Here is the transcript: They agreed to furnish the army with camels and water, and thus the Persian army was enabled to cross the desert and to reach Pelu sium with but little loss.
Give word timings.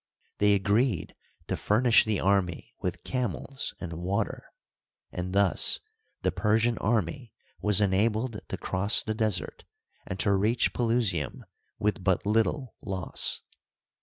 They 0.39 0.55
agreed 0.55 1.13
to 1.45 1.55
furnish 1.55 2.05
the 2.05 2.19
army 2.19 2.73
with 2.81 3.03
camels 3.03 3.75
and 3.79 3.93
water, 3.93 4.45
and 5.11 5.31
thus 5.31 5.79
the 6.23 6.31
Persian 6.31 6.79
army 6.79 7.33
was 7.61 7.81
enabled 7.81 8.41
to 8.47 8.57
cross 8.57 9.03
the 9.03 9.13
desert 9.13 9.63
and 10.07 10.19
to 10.19 10.33
reach 10.33 10.73
Pelu 10.73 11.01
sium 11.01 11.41
with 11.77 12.03
but 12.03 12.25
little 12.25 12.73
loss. 12.81 13.41